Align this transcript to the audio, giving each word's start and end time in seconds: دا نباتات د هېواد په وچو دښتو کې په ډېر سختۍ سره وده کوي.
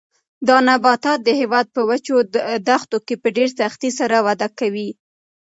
دا 0.47 0.57
نباتات 0.69 1.19
د 1.23 1.29
هېواد 1.39 1.67
په 1.75 1.81
وچو 1.89 2.15
دښتو 2.67 2.97
کې 3.05 3.15
په 3.21 3.27
ډېر 3.37 3.49
سختۍ 3.59 3.91
سره 3.99 4.15
وده 4.27 4.47
کوي. 4.59 4.89